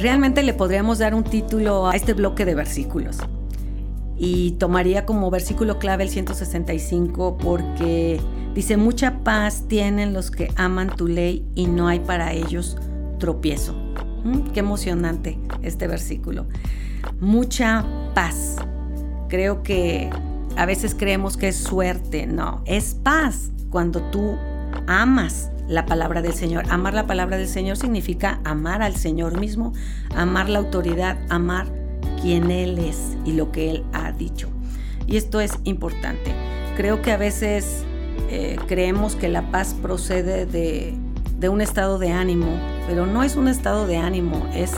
[0.00, 3.18] Realmente le podríamos dar un título a este bloque de versículos.
[4.16, 8.18] Y tomaría como versículo clave el 165 porque
[8.54, 12.78] dice, mucha paz tienen los que aman tu ley y no hay para ellos
[13.18, 13.74] tropiezo.
[14.24, 16.46] Mm, qué emocionante este versículo.
[17.20, 18.56] Mucha paz.
[19.28, 20.08] Creo que
[20.56, 22.26] a veces creemos que es suerte.
[22.26, 24.38] No, es paz cuando tú
[24.86, 26.64] amas la palabra del Señor.
[26.68, 29.72] Amar la palabra del Señor significa amar al Señor mismo,
[30.14, 31.66] amar la autoridad, amar
[32.20, 34.48] quien Él es y lo que Él ha dicho.
[35.06, 36.32] Y esto es importante.
[36.76, 37.84] Creo que a veces
[38.30, 40.94] eh, creemos que la paz procede de,
[41.38, 42.48] de un estado de ánimo,
[42.88, 44.72] pero no es un estado de ánimo, es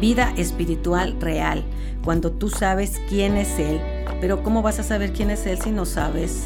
[0.00, 1.62] vida espiritual real,
[2.04, 3.80] cuando tú sabes quién es Él.
[4.20, 6.44] Pero ¿cómo vas a saber quién es Él si no sabes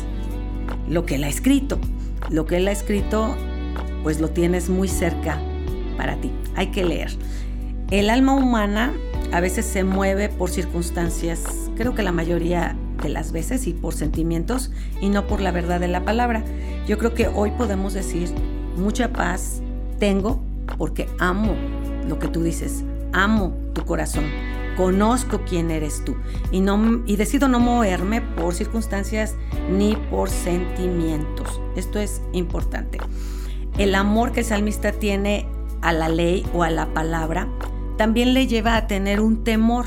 [0.89, 1.79] lo que Él ha escrito?
[2.31, 3.37] Lo que Él ha escrito
[4.03, 5.41] pues lo tienes muy cerca
[5.97, 6.31] para ti.
[6.55, 7.11] Hay que leer.
[7.91, 8.93] El alma humana
[9.33, 11.43] a veces se mueve por circunstancias,
[11.77, 15.81] creo que la mayoría de las veces y por sentimientos y no por la verdad
[15.81, 16.45] de la palabra.
[16.87, 18.31] Yo creo que hoy podemos decir,
[18.77, 19.61] mucha paz
[19.99, 20.41] tengo
[20.79, 21.55] porque amo
[22.09, 24.25] lo que tú dices, amo tu corazón,
[24.77, 26.17] conozco quién eres tú
[26.51, 29.35] y, no, y decido no moverme por circunstancias
[29.69, 31.61] ni por sentimientos.
[31.75, 33.01] Esto es importante
[33.79, 35.47] el amor que el salmista tiene
[35.83, 37.49] a la ley o a la palabra,
[37.99, 39.87] también le lleva a tener un temor,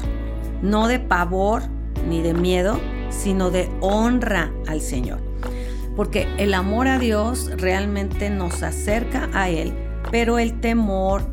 [0.61, 1.63] no de pavor
[2.07, 5.19] ni de miedo, sino de honra al Señor.
[5.95, 9.73] Porque el amor a Dios realmente nos acerca a Él,
[10.11, 11.23] pero el temor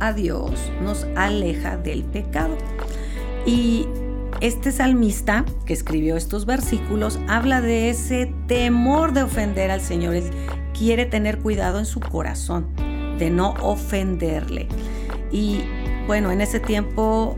[0.00, 2.56] a Dios nos aleja del pecado.
[3.46, 3.86] Y
[4.40, 10.14] este salmista que escribió estos versículos habla de ese temor de ofender al Señor,
[10.76, 12.66] quiere tener cuidado en su corazón
[13.18, 14.68] de no ofenderle.
[15.30, 15.60] Y
[16.06, 17.36] bueno, en ese tiempo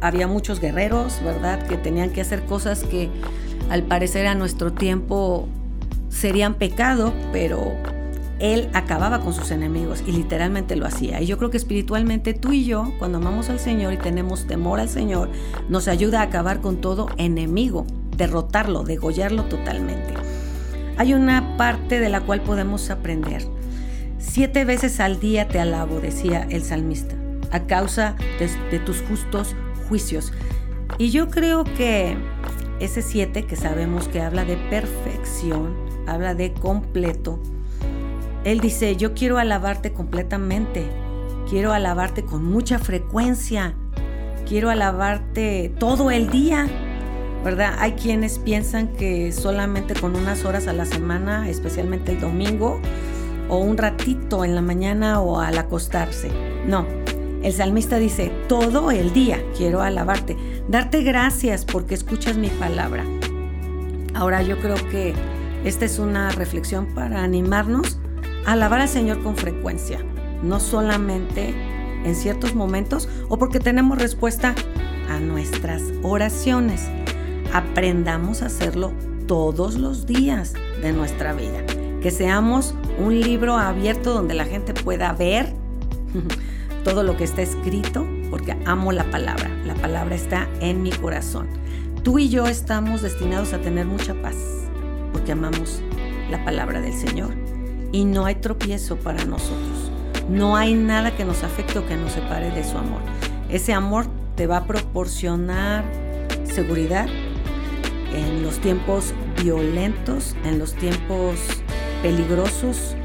[0.00, 1.66] había muchos guerreros, ¿verdad?
[1.66, 3.10] Que tenían que hacer cosas que
[3.68, 5.48] al parecer a nuestro tiempo
[6.08, 7.72] serían pecado, pero
[8.40, 11.20] él acababa con sus enemigos y literalmente lo hacía.
[11.20, 14.80] Y yo creo que espiritualmente tú y yo, cuando amamos al Señor y tenemos temor
[14.80, 15.28] al Señor,
[15.68, 17.86] nos ayuda a acabar con todo enemigo,
[18.16, 20.14] derrotarlo, degollarlo totalmente
[21.00, 23.42] hay una parte de la cual podemos aprender.
[24.18, 27.14] Siete veces al día te alabo, decía el salmista,
[27.50, 29.56] a causa de, tus justos
[29.88, 30.30] juicios.
[30.98, 32.18] Y yo creo que
[32.80, 35.74] ese siete que sabemos que habla de perfección,
[36.06, 37.40] habla de completo,
[38.44, 40.86] él dice, yo quiero alabarte completamente,
[41.48, 43.74] quiero alabarte con mucha frecuencia,
[44.48, 46.68] quiero alabarte todo el día.
[47.44, 47.74] ¿verdad?
[47.78, 52.80] Hay quienes piensan que solamente con unas horas a la semana, especialmente el domingo,
[53.48, 56.30] o un ratito en la mañana o al acostarse.
[56.66, 56.86] No,
[57.42, 60.36] el salmista dice, todo el día quiero alabarte,
[60.68, 63.04] darte gracias porque escuchas mi palabra.
[64.14, 65.14] Ahora yo creo que
[65.64, 67.98] esta es una reflexión para animarnos
[68.52, 69.98] alabar al Señor con frecuencia,
[70.42, 71.54] no solamente
[72.04, 74.54] en ciertos momentos o porque tenemos respuesta
[75.08, 76.88] a nuestras oraciones
[77.52, 78.92] aprendamos a hacerlo
[79.26, 81.64] todos los días de nuestra vida.
[82.00, 85.52] Que seamos un libro abierto donde la gente pueda ver
[86.84, 89.50] todo lo que está escrito, porque amo la palabra.
[89.66, 91.48] La palabra está en mi corazón.
[92.02, 94.36] Tú y yo estamos destinados a tener mucha paz,
[95.12, 95.82] porque amamos
[96.30, 97.39] la palabra del Señor.
[97.92, 99.90] Y no hay tropiezo para nosotros.
[100.28, 103.00] No hay nada que nos afecte o que nos separe de su amor.
[103.48, 104.06] Ese amor
[104.36, 105.84] te va a proporcionar
[106.44, 107.08] seguridad,
[108.14, 111.36] en los tiempos violentos, en los tiempos
[112.02, 112.96] peligrosos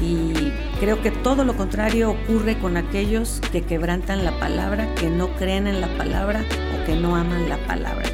[0.00, 5.34] y creo que todo lo contrario ocurre con aquellos que quebrantan la palabra, que no
[5.36, 6.44] creen en la palabra
[6.74, 8.04] o que no aman la palabra.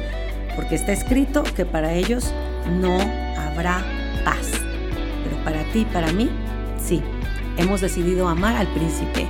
[0.55, 2.31] Porque está escrito que para ellos
[2.79, 2.97] no
[3.37, 3.83] habrá
[4.23, 4.51] paz.
[5.43, 6.29] Para ti, para mí,
[6.79, 7.01] sí,
[7.57, 9.27] hemos decidido amar al príncipe.